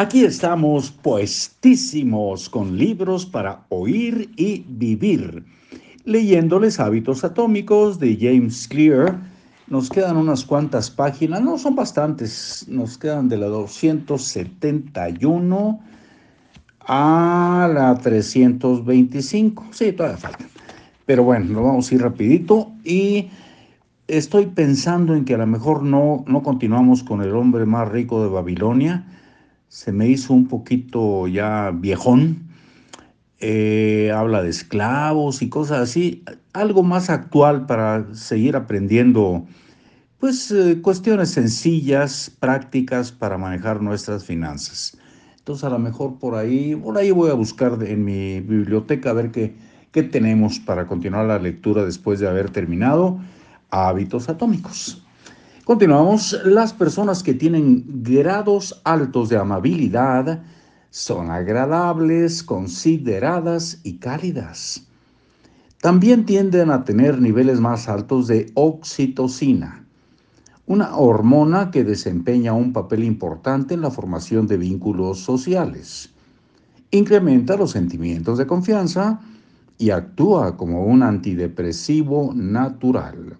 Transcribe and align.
Aquí 0.00 0.24
estamos 0.24 0.90
puestísimos 0.90 2.48
con 2.48 2.78
libros 2.78 3.26
para 3.26 3.66
oír 3.68 4.30
y 4.34 4.64
vivir, 4.66 5.44
leyéndoles 6.06 6.80
Hábitos 6.80 7.22
Atómicos 7.22 8.00
de 8.00 8.16
James 8.18 8.66
Clear. 8.66 9.20
Nos 9.66 9.90
quedan 9.90 10.16
unas 10.16 10.46
cuantas 10.46 10.90
páginas, 10.90 11.42
no 11.42 11.58
son 11.58 11.74
bastantes, 11.74 12.64
nos 12.66 12.96
quedan 12.96 13.28
de 13.28 13.36
la 13.36 13.48
271 13.48 15.80
a 16.80 17.70
la 17.70 17.98
325. 17.98 19.66
Sí, 19.70 19.92
todavía 19.92 20.16
falta. 20.16 20.46
Pero 21.04 21.24
bueno, 21.24 21.44
nos 21.44 21.62
vamos 21.62 21.92
a 21.92 21.94
ir 21.94 22.00
rapidito 22.00 22.72
y 22.84 23.28
estoy 24.08 24.46
pensando 24.46 25.14
en 25.14 25.26
que 25.26 25.34
a 25.34 25.38
lo 25.38 25.46
mejor 25.46 25.82
no, 25.82 26.24
no 26.26 26.42
continuamos 26.42 27.02
con 27.02 27.20
el 27.20 27.36
hombre 27.36 27.66
más 27.66 27.86
rico 27.86 28.22
de 28.22 28.30
Babilonia 28.30 29.04
se 29.70 29.92
me 29.92 30.08
hizo 30.08 30.34
un 30.34 30.48
poquito 30.48 31.28
ya 31.28 31.70
viejón. 31.72 32.50
Eh, 33.38 34.12
habla 34.14 34.42
de 34.42 34.50
esclavos 34.50 35.40
y 35.42 35.48
cosas 35.48 35.78
así, 35.78 36.24
algo 36.52 36.82
más 36.82 37.08
actual 37.08 37.64
para 37.66 38.12
seguir 38.12 38.56
aprendiendo, 38.56 39.46
pues 40.18 40.50
eh, 40.50 40.82
cuestiones 40.82 41.30
sencillas, 41.30 42.30
prácticas 42.38 43.12
para 43.12 43.38
manejar 43.38 43.80
nuestras 43.80 44.24
finanzas. 44.24 44.98
Entonces 45.38 45.64
a 45.64 45.70
lo 45.70 45.78
mejor 45.78 46.18
por 46.18 46.34
ahí, 46.34 46.74
por 46.74 46.98
ahí 46.98 47.12
voy 47.12 47.30
a 47.30 47.34
buscar 47.34 47.78
en 47.82 48.04
mi 48.04 48.40
biblioteca 48.40 49.10
a 49.10 49.14
ver 49.14 49.30
qué, 49.30 49.54
qué 49.92 50.02
tenemos 50.02 50.58
para 50.58 50.86
continuar 50.86 51.26
la 51.26 51.38
lectura 51.38 51.84
después 51.84 52.18
de 52.18 52.28
haber 52.28 52.50
terminado 52.50 53.20
hábitos 53.70 54.28
atómicos. 54.28 55.02
Continuamos. 55.70 56.36
Las 56.44 56.72
personas 56.72 57.22
que 57.22 57.32
tienen 57.32 58.02
grados 58.02 58.80
altos 58.82 59.28
de 59.28 59.36
amabilidad 59.36 60.42
son 60.90 61.30
agradables, 61.30 62.42
consideradas 62.42 63.78
y 63.84 63.98
cálidas. 63.98 64.88
También 65.80 66.26
tienden 66.26 66.72
a 66.72 66.82
tener 66.82 67.20
niveles 67.20 67.60
más 67.60 67.88
altos 67.88 68.26
de 68.26 68.50
oxitocina, 68.54 69.86
una 70.66 70.96
hormona 70.96 71.70
que 71.70 71.84
desempeña 71.84 72.52
un 72.52 72.72
papel 72.72 73.04
importante 73.04 73.74
en 73.74 73.82
la 73.82 73.92
formación 73.92 74.48
de 74.48 74.56
vínculos 74.56 75.20
sociales. 75.20 76.10
Incrementa 76.90 77.56
los 77.56 77.70
sentimientos 77.70 78.38
de 78.38 78.46
confianza 78.48 79.20
y 79.78 79.90
actúa 79.90 80.56
como 80.56 80.84
un 80.84 81.04
antidepresivo 81.04 82.32
natural. 82.34 83.38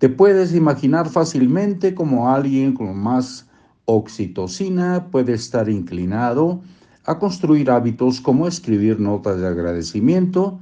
Te 0.00 0.08
puedes 0.08 0.54
imaginar 0.54 1.10
fácilmente 1.10 1.94
como 1.94 2.30
alguien 2.30 2.72
con 2.72 2.96
más 2.96 3.46
oxitocina 3.84 5.08
puede 5.10 5.34
estar 5.34 5.68
inclinado 5.68 6.62
a 7.04 7.18
construir 7.18 7.70
hábitos 7.70 8.18
como 8.22 8.48
escribir 8.48 8.98
notas 8.98 9.38
de 9.38 9.46
agradecimiento 9.46 10.58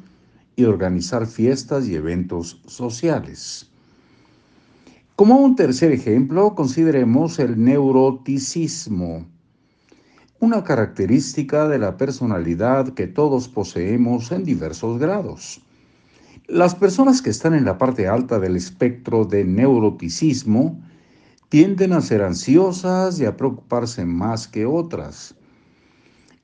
y 0.56 0.64
organizar 0.64 1.24
fiestas 1.24 1.86
y 1.86 1.94
eventos 1.94 2.60
sociales. 2.66 3.70
Como 5.14 5.36
un 5.38 5.54
tercer 5.54 5.92
ejemplo, 5.92 6.56
consideremos 6.56 7.38
el 7.38 7.62
neuroticismo, 7.62 9.24
una 10.40 10.64
característica 10.64 11.68
de 11.68 11.78
la 11.78 11.96
personalidad 11.96 12.88
que 12.88 13.06
todos 13.06 13.46
poseemos 13.46 14.32
en 14.32 14.42
diversos 14.42 14.98
grados. 14.98 15.62
Las 16.48 16.74
personas 16.74 17.20
que 17.20 17.28
están 17.28 17.52
en 17.52 17.66
la 17.66 17.76
parte 17.76 18.08
alta 18.08 18.38
del 18.38 18.56
espectro 18.56 19.26
de 19.26 19.44
neuroticismo 19.44 20.80
tienden 21.50 21.92
a 21.92 22.00
ser 22.00 22.22
ansiosas 22.22 23.20
y 23.20 23.26
a 23.26 23.36
preocuparse 23.36 24.06
más 24.06 24.48
que 24.48 24.64
otras. 24.64 25.34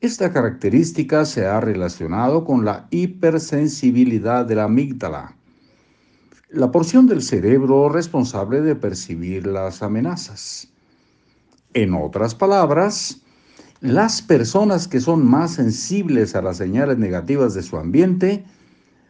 Esta 0.02 0.30
característica 0.30 1.24
se 1.24 1.46
ha 1.46 1.58
relacionado 1.58 2.44
con 2.44 2.66
la 2.66 2.86
hipersensibilidad 2.90 4.44
de 4.44 4.56
la 4.56 4.64
amígdala, 4.64 5.36
la 6.50 6.70
porción 6.70 7.06
del 7.06 7.22
cerebro 7.22 7.88
responsable 7.88 8.60
de 8.60 8.76
percibir 8.76 9.46
las 9.46 9.82
amenazas. 9.82 10.68
En 11.72 11.94
otras 11.94 12.34
palabras, 12.34 13.22
las 13.80 14.20
personas 14.20 14.86
que 14.86 15.00
son 15.00 15.24
más 15.24 15.52
sensibles 15.52 16.34
a 16.34 16.42
las 16.42 16.58
señales 16.58 16.98
negativas 16.98 17.54
de 17.54 17.62
su 17.62 17.78
ambiente 17.78 18.44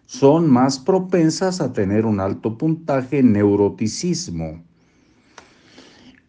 son 0.07 0.51
más 0.51 0.79
propensas 0.79 1.61
a 1.61 1.73
tener 1.73 2.07
un 2.07 2.21
alto 2.21 2.59
puntaje 2.59 3.19
en 3.19 3.33
neuroticismo. 3.33 4.63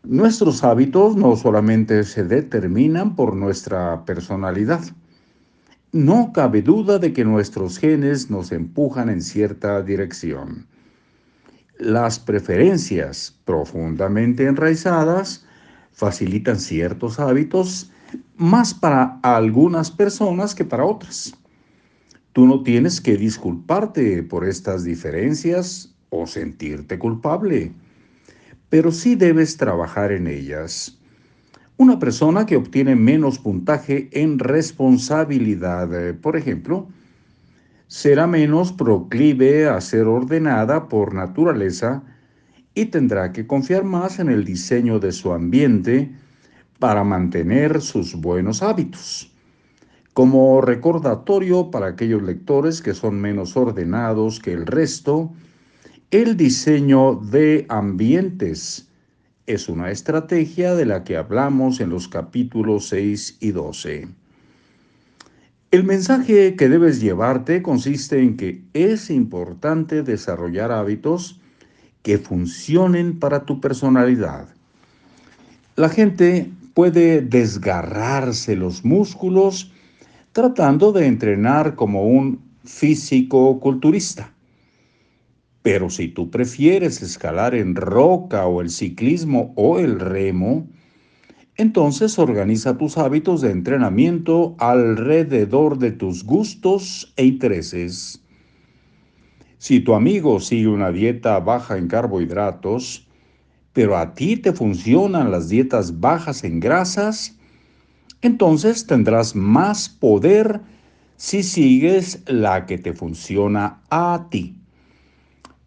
Nuestros 0.04 0.64
hábitos 0.64 1.16
no 1.16 1.36
solamente 1.36 2.04
se 2.04 2.24
determinan 2.24 3.16
por 3.16 3.36
nuestra 3.36 4.06
personalidad. 4.06 4.82
No 5.92 6.32
cabe 6.32 6.62
duda 6.62 7.00
de 7.00 7.12
que 7.12 7.26
nuestros 7.26 7.80
genes 7.80 8.30
nos 8.30 8.52
empujan 8.52 9.10
en 9.10 9.22
cierta 9.22 9.82
dirección. 9.82 10.68
Las 11.80 12.20
preferencias 12.20 13.36
profundamente 13.46 14.46
enraizadas 14.46 15.46
facilitan 15.92 16.60
ciertos 16.60 17.20
hábitos 17.20 17.92
más 18.36 18.74
para 18.74 19.20
algunas 19.24 19.90
personas 19.90 20.54
que 20.54 20.66
para 20.66 20.86
otras. 20.86 21.34
Tú 22.36 22.46
no 22.46 22.64
tienes 22.64 23.00
que 23.00 23.16
disculparte 23.16 24.22
por 24.22 24.44
estas 24.46 24.84
diferencias 24.84 25.96
o 26.10 26.28
sentirte 26.28 27.00
culpable, 27.00 27.72
pero 28.68 28.92
sí 28.92 29.16
debes 29.16 29.56
trabajar 29.56 30.12
en 30.12 30.28
ellas. 30.28 31.00
Una 31.78 31.98
persona 31.98 32.46
que 32.46 32.58
obtiene 32.58 32.98
menos 32.98 33.40
puntaje 33.40 34.10
en 34.12 34.40
responsabilidad, 34.40 36.14
por 36.16 36.36
ejemplo, 36.36 36.90
será 37.88 38.28
menos 38.28 38.74
proclive 38.74 39.70
a 39.70 39.80
ser 39.80 40.04
ordenada 40.08 40.90
por 40.90 41.14
naturaleza 41.14 42.04
y 42.74 42.88
tendrá 42.88 43.32
que 43.32 43.48
confiar 43.48 43.86
más 43.86 44.20
en 44.20 44.28
el 44.28 44.44
diseño 44.44 45.00
de 45.00 45.14
su 45.14 45.32
ambiente 45.32 46.12
para 46.80 47.06
mantener 47.06 47.80
sus 47.80 48.14
buenos 48.14 48.62
hábitos. 48.62 49.32
Como 50.16 50.62
recordatorio 50.62 51.72
para 51.72 51.88
aquellos 51.88 52.24
lectores 52.24 52.82
que 52.82 52.94
son 52.94 53.20
menos 53.20 53.58
ordenados 53.58 54.40
que 54.40 54.54
el 54.54 54.66
resto, 54.66 55.34
el 56.10 56.38
diseño 56.38 57.16
de 57.16 57.66
ambientes 57.68 58.88
es 59.46 59.68
una 59.68 59.92
estrategia 59.92 60.74
de 60.74 60.86
la 60.86 61.04
que 61.04 61.18
hablamos 61.18 61.82
en 61.82 61.90
los 61.90 62.08
capítulos 62.08 62.88
6 62.88 63.40
y 63.42 63.52
12. 63.52 64.08
El 65.72 65.84
mensaje 65.84 66.56
que 66.56 66.70
debes 66.70 67.02
llevarte 67.02 67.62
consiste 67.62 68.22
en 68.22 68.38
que 68.38 68.62
es 68.74 69.10
importante 69.10 70.02
desarrollar 70.02 70.72
hábitos 70.72 71.42
que 72.04 72.20
funcionen 72.20 73.20
para 73.20 73.44
tu 73.44 73.60
personalidad. 73.60 74.48
La 75.76 75.90
gente 75.90 76.50
puede 76.74 77.20
desgarrarse 77.20 78.56
los 78.56 78.86
músculos 78.86 79.74
tratando 80.36 80.92
de 80.92 81.06
entrenar 81.06 81.76
como 81.76 82.04
un 82.04 82.42
físico 82.66 83.58
culturista. 83.62 84.34
Pero 85.62 85.90
si 85.90 86.10
tú 86.10 86.30
prefieres 86.30 87.02
escalar 87.02 87.56
en 87.56 87.74
roca 87.74 88.46
o 88.46 88.60
el 88.60 88.70
ciclismo 88.70 89.54
o 89.56 89.80
el 89.80 89.98
remo, 89.98 90.68
entonces 91.56 92.20
organiza 92.20 92.78
tus 92.78 92.98
hábitos 92.98 93.40
de 93.40 93.52
entrenamiento 93.52 94.58
alrededor 94.60 95.80
de 95.80 95.94
tus 95.94 96.26
gustos 96.26 97.14
e 97.16 97.24
intereses. 97.24 98.22
Si 99.58 99.80
tu 99.80 99.94
amigo 99.94 100.42
sigue 100.42 100.68
una 100.68 100.92
dieta 100.92 101.40
baja 101.40 101.78
en 101.78 101.88
carbohidratos, 101.88 103.08
pero 103.72 103.96
a 103.96 104.14
ti 104.14 104.36
te 104.36 104.52
funcionan 104.52 105.32
las 105.32 105.48
dietas 105.48 106.02
bajas 106.02 106.44
en 106.44 106.60
grasas, 106.60 107.40
entonces 108.22 108.88
tendrás 108.88 109.36
más 109.36 109.90
poder 109.90 110.62
si 111.18 111.44
sigues 111.44 112.22
la 112.28 112.66
que 112.66 112.78
te 112.78 112.94
funciona 112.94 113.82
a 113.90 114.28
ti. 114.30 114.56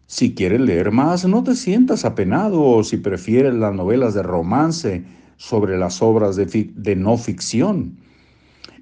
Si 0.07 0.33
quieres 0.33 0.61
leer 0.61 0.91
más, 0.91 1.25
no 1.25 1.43
te 1.43 1.55
sientas 1.55 2.05
apenado 2.05 2.83
si 2.83 2.97
prefieres 2.97 3.53
las 3.53 3.73
novelas 3.75 4.13
de 4.13 4.23
romance 4.23 5.03
sobre 5.37 5.77
las 5.77 6.01
obras 6.01 6.35
de, 6.35 6.45
de 6.75 6.95
no 6.95 7.17
ficción. 7.17 7.97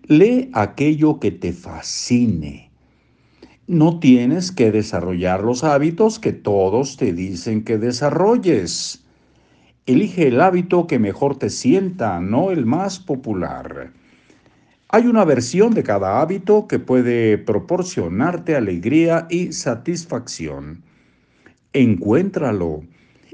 Lee 0.07 0.49
aquello 0.53 1.19
que 1.19 1.31
te 1.31 1.51
fascine. 1.51 2.71
No 3.67 3.99
tienes 3.99 4.53
que 4.53 4.71
desarrollar 4.71 5.43
los 5.43 5.65
hábitos 5.65 6.19
que 6.19 6.31
todos 6.31 6.95
te 6.95 7.11
dicen 7.11 7.65
que 7.65 7.77
desarrolles. 7.77 9.03
Elige 9.87 10.27
el 10.27 10.41
hábito 10.41 10.85
que 10.85 10.99
mejor 10.99 11.39
te 11.39 11.49
sienta, 11.49 12.19
no 12.19 12.51
el 12.51 12.65
más 12.65 12.99
popular. 12.99 13.93
Hay 14.89 15.07
una 15.07 15.23
versión 15.23 15.73
de 15.73 15.83
cada 15.83 16.19
hábito 16.19 16.67
que 16.67 16.77
puede 16.77 17.37
proporcionarte 17.37 18.57
alegría 18.57 19.27
y 19.29 19.53
satisfacción. 19.53 20.83
Encuéntralo. 21.71 22.83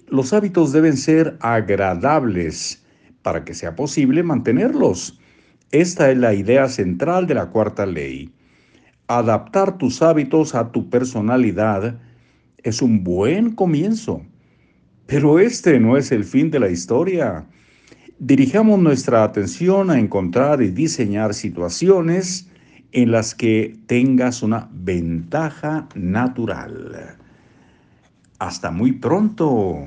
Los 0.08 0.32
hábitos 0.32 0.72
deben 0.72 0.96
ser 0.96 1.38
agradables, 1.40 2.86
para 3.24 3.44
que 3.46 3.56
sea 3.56 3.76
posible 3.76 4.22
mantenerlos. 4.22 5.20
Esta 5.72 6.12
es 6.12 6.20
la 6.20 6.36
idea 6.36 6.70
central 6.70 7.26
de 7.26 7.34
la 7.34 7.48
cuarta 7.48 7.88
ley. 7.88 8.32
Adaptar 9.08 9.80
tus 9.80 10.04
hábitos 10.04 10.54
a 10.54 10.72
tu 10.72 10.92
personalidad 10.92 12.00
es 12.60 12.84
un 12.84 13.04
buen 13.04 13.56
comienzo, 13.56 14.22
pero 15.06 15.40
este 15.40 15.80
no 15.80 15.98
es 15.98 16.12
el 16.12 16.24
fin 16.24 16.50
de 16.52 16.60
la 16.60 16.70
historia. 16.70 17.46
Dirijamos 18.20 18.80
nuestra 18.80 19.24
atención 19.24 19.90
a 19.90 20.00
encontrar 20.00 20.62
y 20.62 20.70
diseñar 20.70 21.34
situaciones 21.34 22.48
en 22.92 23.12
las 23.12 23.36
que 23.36 23.76
tengas 23.88 24.44
una 24.44 24.70
ventaja 24.72 25.90
natural. 25.96 27.18
Hasta 28.40 28.72
muy 28.72 28.94
pronto. 28.94 29.86